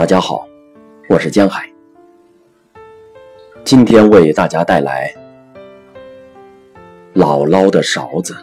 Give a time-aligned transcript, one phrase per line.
[0.00, 0.48] 大家好，
[1.10, 1.70] 我是江海。
[3.62, 5.14] 今天为大家带来
[7.14, 8.34] 姥姥的勺子。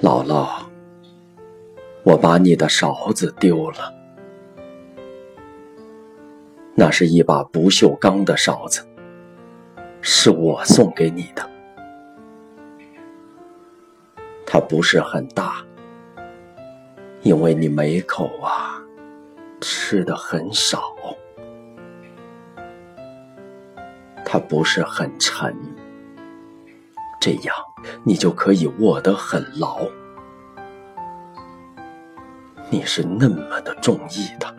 [0.00, 0.50] 姥姥，
[2.04, 3.92] 我把你的勺子丢了，
[6.76, 8.86] 那是一把不锈钢的勺子，
[10.00, 11.50] 是我送给你的。
[14.46, 15.64] 它不是很大，
[17.22, 18.82] 因为你每口啊
[19.60, 20.94] 吃的很少。
[24.24, 25.54] 它不是很沉，
[27.20, 27.54] 这样
[28.02, 29.86] 你就可以握得很牢。
[32.70, 34.54] 你是那么的中意它，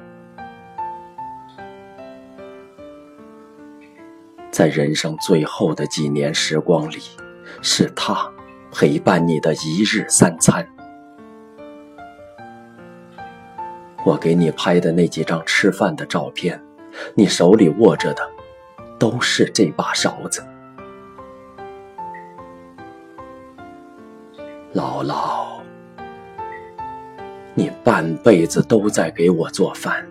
[4.52, 7.00] 在人生最后的几年时光里，
[7.62, 8.32] 是它。
[8.76, 10.68] 陪伴你的一日三餐，
[14.06, 16.62] 我给你拍的那几张吃饭的照片，
[17.16, 18.30] 你手里握着的
[19.00, 20.44] 都是这把勺子。
[24.74, 25.62] 姥姥，
[27.54, 30.06] 你半辈子都在给我做饭，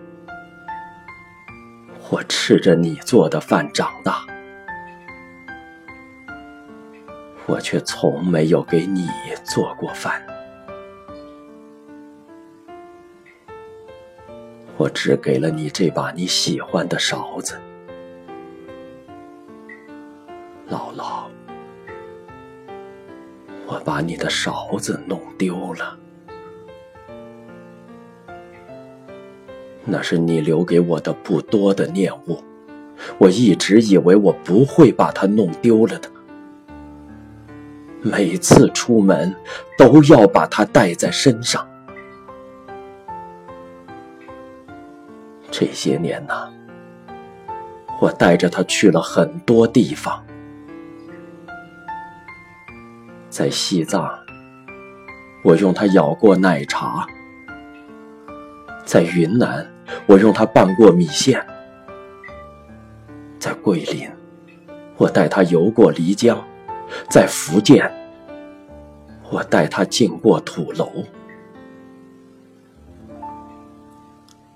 [2.09, 4.25] 我吃着你做的饭长大。
[7.45, 9.05] 我却从没有给你
[9.43, 10.25] 做过饭，
[14.75, 17.55] 我只给了你这把你喜欢的勺子，
[20.69, 21.25] 姥姥，
[23.67, 25.97] 我把你的勺子弄丢了，
[29.85, 32.43] 那是你留给我的不多的念物，
[33.19, 36.09] 我一直以为我不会把它弄丢了的。
[38.01, 39.33] 每次出门
[39.77, 41.65] 都要把它带在身上。
[45.55, 46.51] 这些年呢，
[48.01, 50.25] 我带着他去了很多地方，
[53.29, 54.09] 在西藏，
[55.43, 57.05] 我用它舀过奶茶；
[58.83, 59.71] 在云南，
[60.07, 61.39] 我用它拌过米线；
[63.37, 64.09] 在桂林，
[64.97, 66.43] 我带他游过漓江。
[67.09, 67.91] 在福建，
[69.29, 70.91] 我带他进过土楼，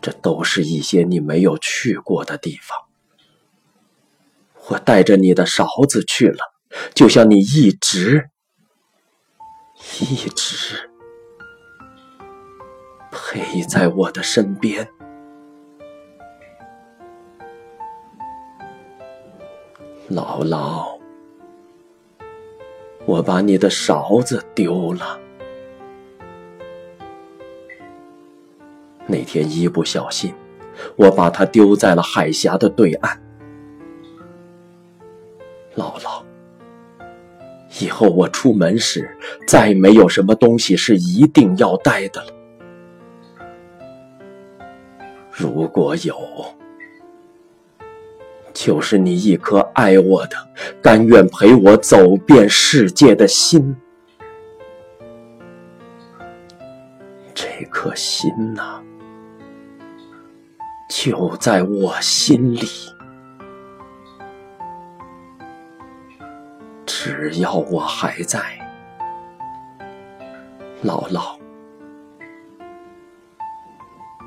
[0.07, 2.85] 这都是一些你没有去过的地方。
[4.69, 6.53] 我带着你的勺子去了，
[6.94, 8.29] 就像你一直、
[10.00, 10.90] 一直
[13.12, 14.88] 陪在我的身边，
[20.09, 20.97] 姥姥。
[23.06, 25.19] 我把你的勺子丢了。
[29.07, 30.34] 那天一不小心，
[30.95, 33.19] 我把它丢在了海峡的对岸。
[35.75, 36.23] 姥姥，
[37.79, 39.09] 以后我出门时，
[39.47, 42.34] 再没有什么东西是一定要带的了。
[45.31, 46.16] 如果有，
[48.53, 50.35] 就是你一颗爱我的、
[50.81, 53.75] 甘愿陪我走遍世界的心。
[57.35, 58.81] 这颗心呐，
[61.09, 62.68] 就在我心里。
[66.85, 68.41] 只要我还在，
[70.84, 71.40] 姥姥，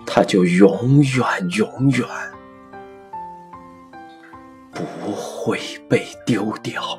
[0.07, 2.09] 它就永远永远。
[4.73, 6.99] 不会被丢掉。